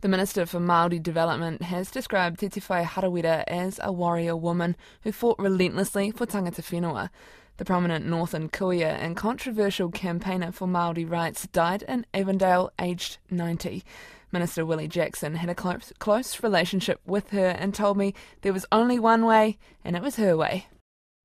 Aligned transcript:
The 0.00 0.08
Minister 0.08 0.46
for 0.46 0.60
Māori 0.60 1.02
Development 1.02 1.60
has 1.60 1.90
described 1.90 2.38
Titewhai 2.38 2.84
Harawira 2.84 3.42
as 3.48 3.80
a 3.82 3.90
warrior 3.90 4.36
woman 4.36 4.76
who 5.02 5.10
fought 5.10 5.40
relentlessly 5.40 6.12
for 6.12 6.24
tangata 6.24 6.62
whenua. 6.62 7.10
The 7.56 7.64
prominent 7.64 8.06
Northern 8.06 8.48
Kuia 8.48 8.96
and 9.00 9.16
controversial 9.16 9.90
campaigner 9.90 10.52
for 10.52 10.68
Māori 10.68 11.10
rights 11.10 11.48
died 11.48 11.82
in 11.82 12.06
Avondale, 12.14 12.70
aged 12.80 13.18
90. 13.28 13.82
Minister 14.30 14.64
Willie 14.64 14.86
Jackson 14.86 15.34
had 15.34 15.50
a 15.50 15.54
close, 15.56 15.92
close 15.98 16.44
relationship 16.44 17.00
with 17.04 17.30
her 17.30 17.48
and 17.48 17.74
told 17.74 17.96
me 17.96 18.14
there 18.42 18.52
was 18.52 18.66
only 18.70 19.00
one 19.00 19.24
way, 19.24 19.58
and 19.84 19.96
it 19.96 20.02
was 20.02 20.14
her 20.14 20.36
way. 20.36 20.68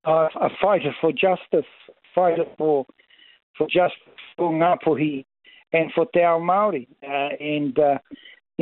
Uh, 0.04 0.30
a 0.42 0.50
fighter 0.60 0.96
for 1.00 1.12
justice, 1.12 1.70
fighter 2.16 2.46
for 2.58 2.88
for 3.56 3.68
justice 3.68 4.00
for 4.36 4.52
Ngāpuhi 4.52 5.26
and 5.74 5.92
for 5.94 6.08
Te 6.12 6.22
Ao 6.22 6.40
Māori. 6.40 6.88
Uh, 7.04 7.36
and, 7.40 7.78
uh, 7.78 8.00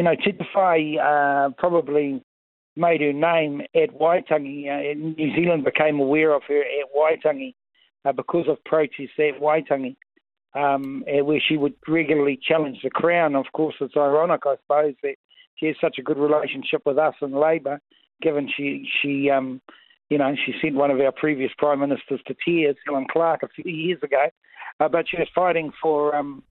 you 0.01 0.05
know, 0.05 0.15
Te 0.15 0.97
uh, 0.99 1.49
probably 1.59 2.23
made 2.75 3.01
her 3.01 3.13
name 3.13 3.61
at 3.75 3.91
Waitangi. 3.93 4.65
Uh, 4.67 4.95
New 4.97 5.35
Zealand 5.35 5.63
became 5.63 5.99
aware 5.99 6.33
of 6.33 6.41
her 6.47 6.61
at 6.61 6.87
Waitangi 6.97 7.53
uh, 8.03 8.11
because 8.11 8.47
of 8.47 8.57
protests 8.63 9.19
at 9.19 9.39
Waitangi 9.39 9.95
um, 10.55 11.03
uh, 11.07 11.23
where 11.23 11.39
she 11.47 11.55
would 11.55 11.75
regularly 11.87 12.39
challenge 12.41 12.79
the 12.83 12.89
Crown. 12.89 13.35
Of 13.35 13.45
course, 13.53 13.75
it's 13.79 13.95
ironic, 13.95 14.41
I 14.47 14.55
suppose, 14.63 14.95
that 15.03 15.17
she 15.57 15.67
has 15.67 15.75
such 15.79 15.97
a 15.99 16.01
good 16.01 16.17
relationship 16.17 16.81
with 16.83 16.97
us 16.97 17.13
and 17.21 17.35
Labor, 17.35 17.79
given 18.23 18.49
she 18.57 18.89
she 19.03 19.29
um, 19.29 19.61
you 20.09 20.17
know 20.17 20.33
she 20.47 20.55
sent 20.63 20.73
one 20.73 20.89
of 20.89 20.99
our 20.99 21.11
previous 21.11 21.51
prime 21.59 21.79
ministers 21.79 22.21
to 22.25 22.35
tears, 22.43 22.75
Helen 22.87 23.05
Clark, 23.11 23.43
a 23.43 23.49
few 23.49 23.71
years 23.71 23.99
ago. 24.01 24.25
Uh, 24.79 24.89
but 24.89 25.07
she 25.07 25.17
was 25.17 25.27
fighting 25.35 25.71
for 25.79 26.15
um, 26.15 26.41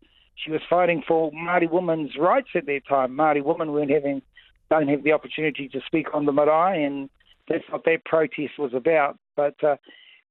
she 0.43 0.51
was 0.51 0.61
fighting 0.69 1.03
for 1.07 1.31
Māori 1.33 1.71
women's 1.71 2.17
rights 2.19 2.49
at 2.55 2.67
that 2.67 2.83
time. 2.89 3.13
Māori 3.13 3.43
women 3.43 3.73
weren't 3.73 3.91
having 3.91 4.23
don't 4.71 4.89
have 4.89 5.03
the 5.03 5.13
opportunity 5.13 5.69
to 5.69 5.81
speak 5.85 6.15
on 6.15 6.27
the 6.27 6.33
marae, 6.33 6.85
and 6.85 7.11
that's 7.49 7.65
what 7.71 7.85
that 7.85 8.05
protest 8.05 8.59
was 8.59 8.73
about. 8.73 9.19
But 9.37 9.63
uh, 9.63 9.77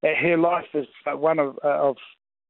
her 0.02 0.38
life 0.38 0.68
is 0.74 0.88
uh, 1.06 1.18
one 1.18 1.40
of, 1.40 1.60
uh, 1.64 1.90
of 1.90 1.98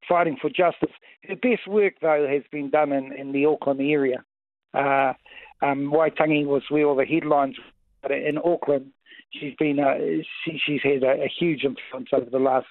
fighting 0.08 0.36
for 0.40 0.48
justice. 0.48 0.94
Her 1.24 1.36
best 1.36 1.66
work, 1.66 1.94
though, 2.00 2.26
has 2.30 2.42
been 2.52 2.70
done 2.70 2.92
in, 2.92 3.12
in 3.12 3.32
the 3.32 3.46
Auckland 3.46 3.80
area. 3.80 4.24
Uh, 4.72 5.14
um, 5.62 5.90
Waitangi 5.92 6.46
was 6.46 6.62
where 6.68 6.84
all 6.84 6.96
the 6.96 7.04
headlines 7.04 7.56
were. 7.58 8.14
In 8.14 8.38
Auckland, 8.38 8.92
she's 9.30 9.54
been 9.58 9.78
uh, 9.78 9.96
she, 10.44 10.58
she's 10.64 10.80
had 10.82 11.02
a, 11.02 11.24
a, 11.24 11.28
huge 11.38 11.64
influence 11.64 12.08
over 12.12 12.30
the 12.30 12.38
last 12.38 12.66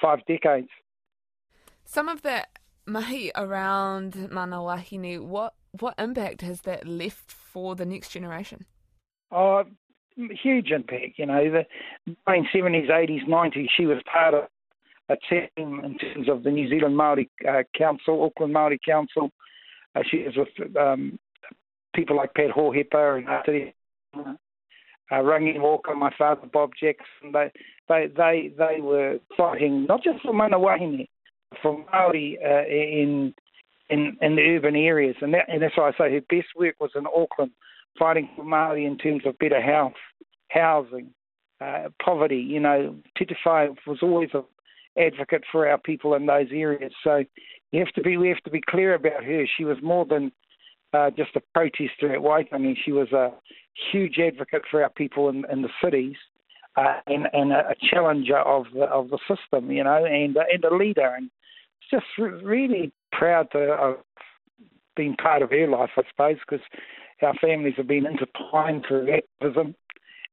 five 0.00 0.18
decades. 0.26 0.68
Some 1.86 2.08
of 2.08 2.22
that 2.22 2.48
mahi 2.86 3.30
around 3.34 4.30
Mana 4.30 4.56
Wahine, 4.56 5.20
what 5.20 5.54
what 5.80 5.94
impact 5.98 6.40
has 6.42 6.62
that 6.62 6.86
left 6.86 7.30
for 7.30 7.74
the 7.74 7.84
next 7.84 8.10
generation? 8.10 8.64
Oh, 9.30 9.64
huge 10.16 10.70
impact. 10.70 11.18
You 11.18 11.26
know, 11.26 11.50
the 11.50 11.66
1970s, 12.28 12.88
80s, 12.90 13.28
90s, 13.28 13.66
she 13.76 13.86
was 13.86 13.98
part 14.10 14.34
of 14.34 14.44
a 15.08 15.16
team 15.28 15.80
in 15.84 15.98
terms 15.98 16.28
of 16.28 16.42
the 16.42 16.50
New 16.50 16.68
Zealand 16.68 16.96
Maori 16.96 17.30
uh, 17.48 17.62
Council, 17.76 18.24
Auckland 18.24 18.52
Maori 18.52 18.80
Council. 18.84 19.30
Uh, 19.94 20.02
she 20.10 20.24
was 20.24 20.36
with 20.36 20.76
um, 20.76 21.18
people 21.94 22.16
like 22.16 22.34
Pat 22.34 22.50
Hohepa 22.50 23.18
and 23.18 23.26
Atari, 23.26 23.72
uh, 24.14 25.14
Rangi 25.14 25.60
Walker, 25.60 25.94
my 25.94 26.12
father 26.18 26.48
Bob 26.52 26.70
Jackson. 26.78 27.32
They 27.32 27.50
they 27.88 28.06
they 28.16 28.52
they 28.56 28.80
were 28.80 29.18
fighting 29.36 29.86
not 29.86 30.02
just 30.02 30.22
for 30.22 30.32
mana 30.32 30.58
wahine, 30.58 31.06
for 31.62 31.84
Maori 31.92 32.38
uh, 32.44 32.66
in 32.66 33.34
in 33.88 34.16
in 34.20 34.36
the 34.36 34.42
urban 34.42 34.76
areas, 34.76 35.16
and, 35.20 35.34
that, 35.34 35.44
and 35.48 35.62
that's 35.62 35.76
why 35.76 35.88
I 35.88 35.92
say 35.92 36.14
her 36.14 36.20
best 36.28 36.48
work 36.56 36.74
was 36.80 36.90
in 36.94 37.06
Auckland, 37.06 37.52
fighting 37.98 38.28
for 38.36 38.44
Maori 38.44 38.84
in 38.84 38.98
terms 38.98 39.22
of 39.26 39.38
better 39.38 39.60
health, 39.60 39.94
housing, 40.48 41.10
uh, 41.60 41.88
poverty. 42.04 42.38
You 42.38 42.60
know, 42.60 42.96
Te 43.16 43.26
was 43.86 43.98
always 44.02 44.30
an 44.34 44.44
advocate 44.98 45.44
for 45.50 45.68
our 45.68 45.78
people 45.78 46.14
in 46.14 46.26
those 46.26 46.48
areas. 46.52 46.92
So 47.04 47.24
you 47.72 47.80
have 47.80 47.94
to 47.94 48.02
be 48.02 48.16
we 48.16 48.28
have 48.28 48.42
to 48.44 48.50
be 48.50 48.62
clear 48.68 48.94
about 48.94 49.24
her. 49.24 49.46
She 49.56 49.64
was 49.64 49.78
more 49.82 50.04
than 50.04 50.32
uh, 50.92 51.10
just 51.10 51.36
a 51.36 51.42
protester 51.54 52.14
at 52.14 52.20
Waitangi. 52.20 52.76
She 52.84 52.92
was 52.92 53.12
a 53.12 53.32
huge 53.92 54.18
advocate 54.18 54.62
for 54.70 54.82
our 54.82 54.90
people 54.90 55.28
in, 55.28 55.44
in 55.50 55.62
the 55.62 55.68
cities. 55.82 56.16
Uh, 56.76 57.00
and, 57.06 57.26
and 57.32 57.52
a, 57.52 57.74
challenger 57.90 58.36
of 58.36 58.66
the 58.74 58.82
of 58.82 59.08
the 59.08 59.18
system, 59.26 59.70
you 59.70 59.82
know, 59.82 60.04
and 60.04 60.36
and 60.36 60.64
a 60.64 60.74
leader, 60.74 61.14
and 61.16 61.30
just 61.90 62.04
really 62.18 62.92
proud 63.12 63.50
to 63.52 63.76
have 63.80 63.96
been 64.94 65.14
part 65.16 65.40
of 65.40 65.50
her 65.50 65.66
life, 65.66 65.88
I 65.96 66.02
suppose, 66.10 66.36
because 66.46 66.64
our 67.22 67.32
families 67.40 67.74
have 67.78 67.86
been 67.86 68.04
intertwined 68.04 68.84
through 68.86 69.08
activism, 69.10 69.74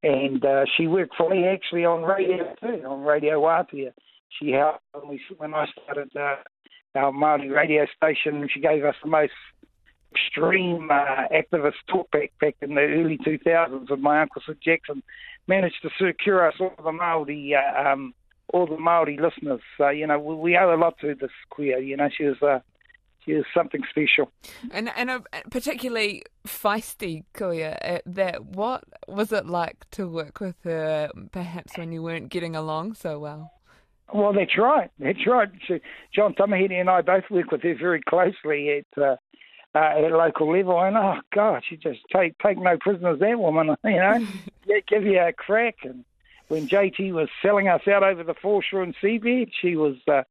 and 0.04 0.44
uh, 0.44 0.66
she 0.76 0.88
worked 0.88 1.16
for 1.16 1.30
me 1.30 1.48
actually 1.48 1.86
on 1.86 2.04
radio 2.04 2.54
too, 2.60 2.84
on 2.86 3.04
Radio 3.04 3.42
Wātea, 3.42 3.94
she 4.40 4.52
helped 4.52 4.82
when, 4.92 5.20
when 5.38 5.54
I 5.54 5.66
started 5.84 6.10
uh, 6.16 6.36
our 6.96 7.12
Māori 7.12 7.54
radio 7.54 7.86
station. 7.96 8.48
She 8.54 8.60
gave 8.60 8.84
us 8.84 8.96
the 9.04 9.10
most 9.10 9.32
extreme 10.12 10.90
uh, 10.92 11.28
activist 11.34 11.74
talk 11.88 12.10
back, 12.12 12.56
in 12.62 12.76
the 12.76 12.82
early 12.82 13.18
2000s 13.18 13.90
with 13.90 14.00
my 14.00 14.22
uncle 14.22 14.42
Sid 14.46 14.58
Jackson. 14.64 15.02
Managed 15.48 15.82
to 15.82 15.90
secure 16.00 16.48
us 16.48 16.56
all 16.60 16.74
the 16.78 16.92
Māori, 16.92 17.52
uh, 17.54 17.90
um, 17.90 18.14
all 18.54 18.66
the 18.66 18.78
Māori 18.78 19.20
listeners. 19.20 19.62
Uh, 19.80 19.90
you 19.90 20.08
know, 20.08 20.20
we, 20.20 20.36
we, 20.36 20.58
owe 20.58 20.74
a 20.74 20.78
lot 20.78 20.98
to 21.02 21.16
this 21.16 21.32
queer. 21.50 21.80
You 21.80 21.98
know, 21.98 22.10
she 22.16 22.24
was 22.24 22.42
uh, 22.42 22.60
she 23.26 23.34
was 23.34 23.46
something 23.54 23.82
special. 23.90 24.32
And 24.72 24.90
and 24.96 25.10
a 25.10 25.24
particularly 25.52 26.24
feisty 26.48 27.26
kuia. 27.34 27.78
Uh, 27.82 28.00
that 28.06 28.46
what 28.46 28.84
was 29.08 29.32
it 29.32 29.46
like 29.46 29.86
to 29.92 30.08
work 30.08 30.40
with 30.40 30.56
her? 30.64 31.10
Perhaps 31.32 31.78
when 31.78 31.92
you 31.92 32.02
weren't 32.02 32.30
getting 32.30 32.56
along 32.56 32.96
so 32.96 33.20
well. 33.20 33.52
Well, 34.14 34.34
that's 34.34 34.58
right. 34.58 34.92
That's 35.00 35.26
right. 35.26 35.50
So 35.68 35.80
John 36.14 36.36
Tamihere 36.36 36.80
and 36.80 36.90
I 36.90 37.02
both 37.02 37.24
work 37.32 37.52
with 37.52 37.64
her 37.64 37.76
very 37.76 38.02
closely 38.02 38.70
at 38.70 39.02
uh, 39.02 39.16
uh, 39.76 40.06
at 40.06 40.12
local 40.12 40.56
level. 40.56 40.80
And 40.82 40.98
oh 40.98 41.20
gosh, 41.34 41.66
you 41.70 41.78
just 41.78 42.02
take 42.14 42.38
take 42.40 42.58
no 42.58 42.78
prisoners, 42.78 43.20
that 43.20 43.40
woman. 43.40 43.76
You 43.84 43.98
know, 43.98 44.28
give 44.88 45.04
you 45.04 45.20
a 45.20 45.34
crack. 45.34 45.78
And 45.84 46.06
when 46.48 46.68
JT 46.68 47.14
was 47.14 47.30
selling 47.42 47.68
us 47.68 47.88
out 47.88 48.04
over 48.04 48.24
the 48.24 48.34
foreshore 48.34 48.84
and 48.84 48.96
seabed, 49.02 49.52
she 49.62 49.76
was. 49.76 49.96
Uh, 50.08 50.24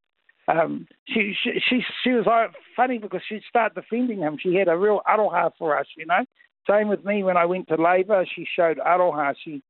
um, 0.48 0.88
she, 1.06 1.34
she 1.41 1.60
she 1.69 1.84
she 2.02 2.10
was 2.10 2.26
uh, 2.26 2.48
funny 2.75 2.98
because 2.98 3.20
she'd 3.28 3.44
start 3.48 3.75
defending 3.76 4.19
him. 4.19 4.38
She 4.42 4.54
had 4.54 4.66
a 4.66 4.76
real 4.76 5.00
aroha 5.06 5.52
for 5.56 5.78
us, 5.78 5.86
you 5.97 6.04
know. 6.04 6.25
Same 6.69 6.88
with 6.88 7.04
me 7.04 7.22
when 7.22 7.36
I 7.36 7.47
went 7.47 7.69
to 7.69 7.76
Labour. 7.76 8.25
She 8.34 8.47
showed 8.56 8.78
aroha. 8.78 9.34
She 9.42 9.62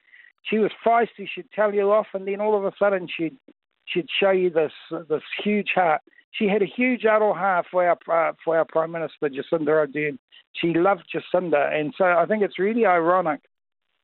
she 0.42 0.58
was 0.58 0.70
feisty. 0.84 1.28
She'd 1.32 1.50
tell 1.54 1.74
you 1.74 1.92
off, 1.92 2.08
and 2.14 2.26
then 2.26 2.40
all 2.40 2.56
of 2.56 2.64
a 2.64 2.72
sudden 2.78 3.06
she'd 3.14 3.36
she'd 3.84 4.08
show 4.18 4.30
you 4.30 4.50
this 4.50 4.72
this 5.08 5.22
huge 5.42 5.72
heart. 5.74 6.00
She 6.32 6.48
had 6.48 6.62
a 6.62 6.66
huge 6.66 7.02
aroha 7.02 7.62
for 7.70 7.86
our 7.86 8.28
uh, 8.28 8.32
for 8.44 8.56
our 8.56 8.64
Prime 8.64 8.92
Minister 8.92 9.28
Jacinda 9.28 9.68
Ardern. 9.68 10.18
She 10.54 10.68
loved 10.74 11.04
Jacinda, 11.14 11.72
and 11.78 11.94
so 11.96 12.04
I 12.04 12.24
think 12.26 12.42
it's 12.42 12.58
really 12.58 12.86
ironic 12.86 13.40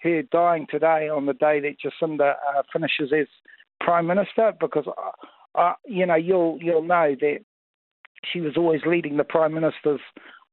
her 0.00 0.22
dying 0.22 0.66
today 0.70 1.08
on 1.08 1.26
the 1.26 1.32
day 1.32 1.60
that 1.60 1.76
Jacinda 1.82 2.34
uh, 2.34 2.62
finishes 2.72 3.12
as 3.12 3.26
Prime 3.80 4.06
Minister, 4.06 4.52
because 4.60 4.86
uh, 4.86 5.58
uh, 5.58 5.72
you 5.86 6.06
know 6.06 6.14
you'll 6.14 6.58
you'll 6.60 6.82
know 6.82 7.14
that 7.20 7.38
she 8.32 8.40
was 8.40 8.56
always 8.56 8.80
leading 8.86 9.16
the 9.16 9.24
Prime 9.24 9.54
Ministers 9.54 10.00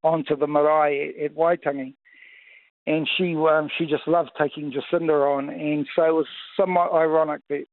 onto 0.04 0.36
the 0.36 0.48
marae 0.48 1.14
at, 1.18 1.26
at 1.26 1.36
Waitangi. 1.36 1.94
And 2.88 3.10
she 3.18 3.36
um, 3.36 3.68
she 3.78 3.86
just 3.86 4.08
loved 4.08 4.30
taking 4.40 4.72
Jacinda 4.72 5.36
on, 5.36 5.50
and 5.50 5.88
so 5.96 6.04
it 6.06 6.14
was 6.14 6.28
somewhat 6.56 6.94
ironic 6.94 7.42
that 7.50 7.66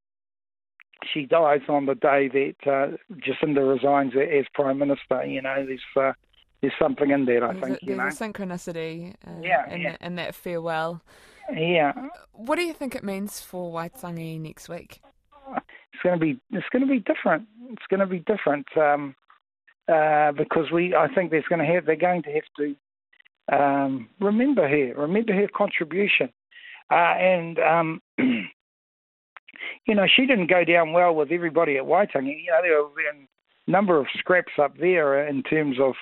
she 1.13 1.27
dies 1.27 1.63
on 1.69 1.87
the 1.87 1.95
day 1.95 2.29
that 2.29 2.71
uh, 2.71 2.97
Jacinda 3.17 3.69
resigns 3.69 4.13
as 4.17 4.47
Prime 4.55 4.79
Minister. 4.79 5.25
You 5.25 5.43
know, 5.43 5.65
there's 5.67 5.81
uh, 5.97 6.13
there's 6.61 6.73
something 6.79 7.11
in 7.11 7.25
there. 7.25 7.45
I 7.45 7.53
there's 7.53 7.65
think. 7.65 7.83
A, 7.83 7.87
you 7.87 7.97
know, 7.97 8.05
a 8.05 8.11
synchronicity. 8.11 9.15
Uh, 9.27 9.41
yeah, 9.43 9.73
in, 9.73 9.81
yeah. 9.81 9.97
in 10.01 10.17
that 10.17 10.35
farewell. 10.35 11.03
Yeah. 11.53 11.93
What 12.33 12.57
do 12.57 12.63
you 12.63 12.73
think 12.73 12.95
it 12.95 13.05
means 13.05 13.41
for 13.41 13.73
Waitangi 13.73 14.41
next 14.41 14.69
week? 14.69 15.01
It's 15.57 16.03
going 16.03 16.19
to 16.19 16.25
be 16.25 16.41
it's 16.51 16.69
going 16.71 16.87
to 16.87 16.89
be 16.89 17.01
different. 17.01 17.47
It's 17.71 17.87
going 17.91 18.01
to 18.01 18.07
be 18.07 18.21
different 18.21 18.67
um, 18.77 19.15
uh, 19.93 20.33
because 20.33 20.71
we 20.73 20.95
I 20.95 21.09
think 21.15 21.31
there's 21.31 21.45
going 21.49 21.59
to 21.59 21.73
have 21.73 21.87
they're 21.87 21.97
going 21.97 22.23
to 22.23 22.33
have 22.33 22.43
to 22.59 22.77
um, 23.53 24.09
remember 24.21 24.69
her, 24.69 24.95
remember 24.95 25.33
her 25.35 25.49
contribution, 25.49 26.31
uh, 26.91 27.15
and 27.19 27.59
um, 27.59 28.03
you 29.87 29.95
know, 29.95 30.07
she 30.07 30.27
didn't 30.27 30.51
go 30.51 30.65
down 30.65 30.93
well 30.93 31.15
with 31.15 31.31
everybody 31.31 31.77
at 31.77 31.85
Waitangi. 31.85 32.45
You 32.45 32.51
know, 32.51 32.63
there 32.63 32.83
were 32.83 32.89
a 33.13 33.71
number 33.71 33.99
of 33.99 34.07
scraps 34.19 34.53
up 34.61 34.79
there 34.79 35.27
in 35.27 35.43
terms 35.43 35.77
of 35.81 35.95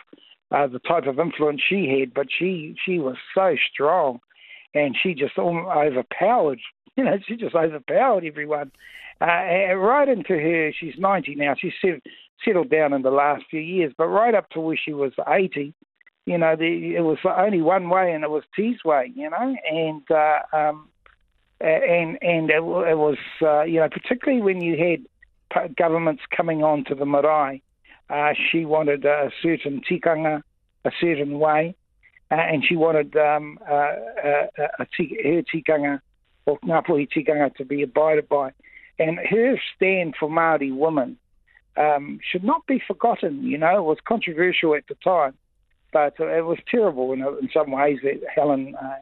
uh, 0.53 0.67
the 0.67 0.81
type 0.81 1.07
of 1.07 1.19
influence 1.19 1.61
she 1.69 1.99
had, 2.01 2.13
but 2.13 2.27
she 2.37 2.75
she 2.85 2.99
was 2.99 3.17
so 3.35 3.55
strong, 3.73 4.21
and 4.75 4.97
she 5.01 5.15
just 5.15 5.39
overpowered. 5.39 6.59
You 6.97 7.05
know, 7.05 7.17
she 7.27 7.37
just 7.37 7.55
overpowered 7.55 8.25
everyone. 8.27 8.73
Uh, 9.23 9.75
right 9.75 10.09
into 10.09 10.35
her, 10.35 10.73
she's 10.79 10.95
90 10.99 11.37
now. 11.37 11.55
She's 11.59 11.73
settled 12.45 12.69
down 12.69 12.93
in 12.93 13.03
the 13.03 13.13
last 13.13 13.45
few 13.49 13.61
years, 13.61 13.93
but 13.97 14.09
right 14.09 14.35
up 14.35 14.51
to 14.51 14.61
where 14.61 14.77
she 14.77 14.93
was 14.93 15.13
80, 15.27 15.73
you 16.27 16.37
know, 16.37 16.57
the, 16.57 16.95
it 16.97 17.01
was 17.01 17.19
only 17.25 17.63
one 17.63 17.89
way, 17.89 18.13
and 18.13 18.25
it 18.25 18.29
was 18.29 18.43
T's 18.55 18.85
way, 18.85 19.13
you 19.15 19.31
know, 19.31 19.57
and 19.71 20.03
uh, 20.11 20.41
um, 20.53 20.89
and 21.61 22.19
and 22.23 22.51
it, 22.51 22.57
it 22.57 22.99
was, 22.99 23.19
uh, 23.43 23.63
you 23.63 23.81
know, 23.81 23.89
particularly 23.89 24.43
when 24.43 24.61
you 24.61 24.77
had 24.77 25.77
governments 25.77 26.23
coming 26.35 26.63
on 26.63 26.85
to 26.85 26.95
the 26.95 27.05
marae, 27.05 27.63
uh, 28.09 28.33
she 28.51 28.65
wanted 28.65 29.05
a 29.05 29.31
certain 29.43 29.81
tikanga, 29.89 30.43
a 30.85 30.91
certain 31.01 31.39
way, 31.39 31.75
uh, 32.31 32.35
and 32.35 32.65
she 32.65 32.77
wanted 32.77 33.17
um, 33.17 33.59
uh, 33.69 33.75
uh, 33.75 34.47
a, 34.79 34.87
her 34.99 35.43
tikanga 35.55 36.01
or 36.47 36.59
Ngāpuhi 36.61 37.09
tikanga 37.11 37.55
to 37.57 37.65
be 37.65 37.83
abided 37.83 38.29
by. 38.29 38.53
And 38.99 39.19
her 39.19 39.59
stand 39.75 40.15
for 40.19 40.29
Māori 40.29 40.75
women 40.75 41.17
um, 41.77 42.21
should 42.31 42.45
not 42.45 42.67
be 42.67 42.83
forgotten. 42.87 43.43
You 43.43 43.59
know, 43.59 43.79
it 43.79 43.85
was 43.85 43.99
controversial 44.07 44.75
at 44.75 44.87
the 44.89 44.97
time, 44.97 45.35
but 45.93 46.15
it 46.19 46.45
was 46.45 46.59
terrible 46.71 47.13
in, 47.13 47.21
in 47.21 47.49
some 47.53 47.71
ways 47.71 47.99
that 48.03 48.21
Helen 48.35 48.75
uh, 48.81 48.97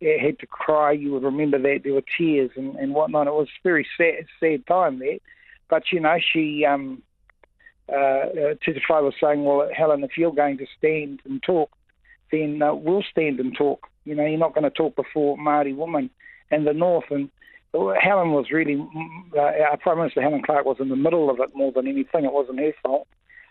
had 0.00 0.38
to 0.40 0.46
cry. 0.46 0.92
You 0.92 1.12
would 1.12 1.22
remember 1.22 1.58
that 1.58 1.80
there 1.84 1.94
were 1.94 2.02
tears 2.16 2.50
and, 2.56 2.76
and 2.76 2.94
whatnot. 2.94 3.26
It 3.26 3.32
was 3.32 3.48
a 3.48 3.62
very 3.68 3.86
sad, 3.96 4.26
sad 4.40 4.66
time 4.66 4.98
there. 4.98 5.18
But, 5.68 5.84
you 5.92 6.00
know, 6.00 6.16
she, 6.32 6.64
um, 6.64 7.02
uh, 7.88 7.94
uh, 7.94 8.54
was 8.90 9.14
saying, 9.20 9.44
well, 9.44 9.68
Helen, 9.76 10.04
if 10.04 10.16
you're 10.16 10.32
going 10.32 10.58
to 10.58 10.66
stand 10.78 11.20
and 11.24 11.42
talk, 11.42 11.70
then 12.32 12.60
uh, 12.62 12.74
we'll 12.74 13.04
stand 13.10 13.40
and 13.40 13.56
talk. 13.56 13.86
You 14.04 14.14
know, 14.14 14.24
you're 14.24 14.38
not 14.38 14.54
going 14.54 14.64
to 14.64 14.70
talk 14.70 14.96
before 14.96 15.36
Māori 15.36 15.74
women 15.74 16.10
in 16.50 16.64
the 16.64 16.72
north. 16.72 17.04
And 17.10 17.30
Helen 17.72 18.32
was 18.32 18.50
really, 18.50 18.76
uh, 19.36 19.40
our 19.40 19.76
Prime 19.76 19.98
Minister 19.98 20.22
Helen 20.22 20.42
Clark 20.42 20.66
was 20.66 20.78
in 20.80 20.88
the 20.88 20.96
middle 20.96 21.30
of 21.30 21.40
it 21.40 21.54
more 21.54 21.72
than 21.72 21.86
anything. 21.86 22.24
It 22.24 22.32
wasn't 22.32 22.58
her 22.58 22.72
fault 22.82 23.08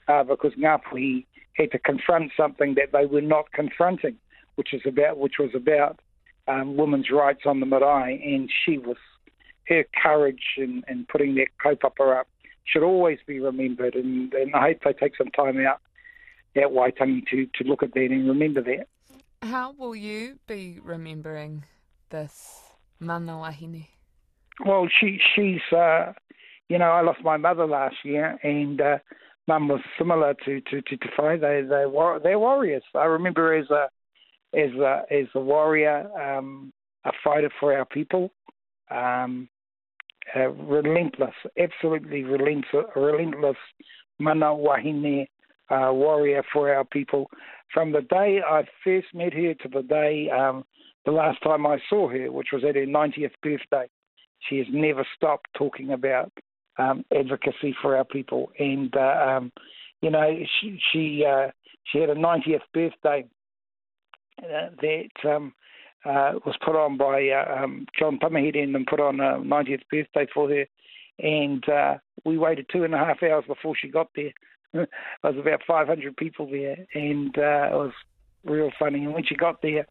uh, 0.07 0.23
because 0.23 0.53
Ngāpuhi 0.53 1.25
had 1.53 1.71
to 1.71 1.79
confront 1.79 2.31
something 2.35 2.75
that 2.75 2.91
they 2.91 3.05
were 3.05 3.21
not 3.21 3.51
confronting, 3.51 4.17
which 4.55 4.73
is 4.73 4.81
about 4.85 5.17
which 5.17 5.35
was 5.39 5.51
about 5.55 5.99
um, 6.47 6.77
women's 6.77 7.09
rights 7.11 7.41
on 7.45 7.59
the 7.59 7.65
marae, 7.65 8.21
and 8.23 8.49
she 8.63 8.77
was 8.77 8.97
her 9.67 9.85
courage 10.01 10.43
in, 10.57 10.83
in 10.87 11.05
putting 11.11 11.35
that 11.35 11.47
kaupapa 11.63 12.19
up 12.19 12.27
should 12.65 12.83
always 12.83 13.19
be 13.27 13.39
remembered, 13.39 13.95
and, 13.95 14.33
and 14.33 14.55
I 14.55 14.69
hope 14.69 14.77
they 14.83 14.93
take 14.93 15.15
some 15.17 15.29
time 15.29 15.63
out 15.65 15.81
at 16.55 16.63
Waitangi 16.63 17.27
to, 17.27 17.45
to 17.45 17.63
look 17.63 17.83
at 17.83 17.93
that 17.93 18.07
and 18.11 18.27
remember 18.27 18.61
that. 18.63 18.87
How 19.41 19.73
will 19.77 19.95
you 19.95 20.39
be 20.47 20.79
remembering 20.83 21.63
this 22.09 22.61
mana 22.99 23.33
wahine? 23.33 23.87
Well, 24.65 24.87
she 24.99 25.19
she's 25.35 25.61
uh, 25.71 26.13
you 26.69 26.79
know 26.79 26.85
I 26.85 27.01
lost 27.01 27.19
my 27.23 27.37
mother 27.37 27.67
last 27.67 27.97
year, 28.03 28.39
and 28.41 28.81
uh, 28.81 28.97
Mum 29.47 29.67
was 29.67 29.81
similar 29.97 30.33
to 30.45 30.61
to 30.61 30.81
to 30.81 30.97
Titewhai. 30.97 31.37
They 31.37 31.61
they 31.61 31.85
were 31.85 32.19
they're 32.19 32.39
warriors. 32.39 32.83
I 32.95 33.05
remember 33.05 33.53
as 33.53 33.69
a 33.69 33.89
as 34.55 34.71
a 34.79 35.27
a 35.35 35.39
warrior, 35.39 36.09
um, 36.19 36.71
a 37.05 37.11
fighter 37.23 37.51
for 37.59 37.77
our 37.77 37.85
people, 37.85 38.31
um, 38.89 39.47
relentless, 40.35 41.35
absolutely 41.57 42.23
relentless, 42.23 42.85
relentless 42.95 43.57
mana 44.19 44.47
wahine 44.47 45.27
uh, 45.69 45.91
warrior 45.91 46.43
for 46.53 46.73
our 46.73 46.85
people. 46.85 47.29
From 47.73 47.91
the 47.91 48.01
day 48.01 48.39
I 48.45 48.63
first 48.83 49.07
met 49.13 49.33
her 49.33 49.53
to 49.53 49.67
the 49.69 49.83
day 49.83 50.29
um, 50.29 50.63
the 51.05 51.11
last 51.11 51.41
time 51.43 51.65
I 51.67 51.77
saw 51.89 52.09
her, 52.09 52.31
which 52.31 52.47
was 52.51 52.63
at 52.63 52.75
her 52.75 52.85
90th 52.85 53.31
birthday, 53.41 53.87
she 54.49 54.57
has 54.57 54.67
never 54.71 55.05
stopped 55.15 55.47
talking 55.57 55.91
about 55.91 56.31
um, 56.77 57.05
advocacy 57.15 57.75
for 57.81 57.95
our 57.95 58.05
people. 58.05 58.51
And 58.59 58.95
uh, 58.95 59.37
um, 59.37 59.51
you 60.01 60.09
know, 60.09 60.37
she 60.59 60.79
she, 60.91 61.25
uh, 61.25 61.47
she 61.91 61.99
had 61.99 62.09
a 62.09 62.15
90th 62.15 62.61
birthday 62.73 63.25
that 64.41 65.29
um, 65.29 65.53
uh, 66.05 66.33
was 66.45 66.55
put 66.63 66.75
on 66.75 66.97
by 66.97 67.29
uh, 67.29 67.63
um, 67.63 67.87
John 67.97 68.19
Tamihere 68.19 68.57
and 68.57 68.87
put 68.87 68.99
on 68.99 69.19
a 69.19 69.39
90th 69.39 69.81
birthday 69.89 70.27
for 70.33 70.49
her. 70.49 70.65
And 71.17 71.67
uh, 71.69 71.95
we 72.25 72.37
waited 72.37 72.67
two 72.71 72.83
and 72.83 72.93
a 72.93 72.97
half 72.97 73.23
hours 73.23 73.45
before 73.47 73.75
she 73.79 73.87
got 73.87 74.09
there. 74.15 74.33
there 74.73 74.87
was 75.23 75.37
about 75.39 75.61
500 75.65 76.17
people 76.17 76.49
there, 76.49 76.77
and 76.93 77.35
uh, 77.37 77.69
it 77.71 77.75
was 77.75 77.93
real 78.43 78.71
funny. 78.77 79.03
And 79.03 79.13
when 79.13 79.25
she 79.25 79.35
got 79.35 79.61
there, 79.61 79.87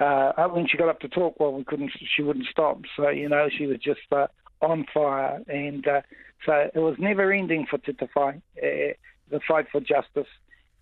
uh, 0.00 0.48
when 0.48 0.66
she 0.68 0.78
got 0.78 0.88
up 0.88 1.00
to 1.00 1.08
talk, 1.08 1.38
well, 1.40 1.52
we 1.52 1.64
couldn't. 1.64 1.90
She 2.16 2.22
wouldn't 2.22 2.46
stop. 2.46 2.80
So 2.96 3.08
you 3.08 3.28
know, 3.28 3.48
she 3.56 3.66
was 3.66 3.78
just 3.78 4.00
uh, 4.12 4.28
on 4.60 4.86
fire, 4.92 5.40
and 5.48 5.86
uh, 5.86 6.02
so 6.46 6.70
it 6.74 6.78
was 6.78 6.96
never 6.98 7.32
ending 7.32 7.66
for 7.68 7.78
Te 7.78 7.92
uh, 8.00 8.32
the 8.56 9.40
fight 9.46 9.66
for 9.70 9.80
justice. 9.80 10.30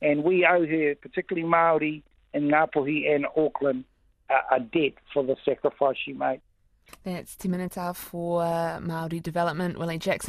And 0.02 0.24
we 0.24 0.46
owe 0.46 0.66
her, 0.66 0.94
particularly 0.94 1.46
Maori 1.46 2.02
and 2.34 2.50
Ngāpuhi 2.50 3.14
and 3.14 3.26
Auckland, 3.36 3.84
uh, 4.28 4.56
a 4.56 4.60
debt 4.60 4.94
for 5.12 5.22
the 5.22 5.36
sacrifice 5.44 5.96
she 6.04 6.12
made. 6.12 6.40
That's 7.04 7.36
Te 7.36 7.48
Minita 7.48 7.94
for 7.94 8.42
Māori 8.42 9.22
Development, 9.22 9.78
Willie 9.78 9.98
Jackson. 9.98 10.28